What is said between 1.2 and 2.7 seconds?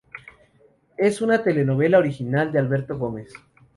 una telenovela original de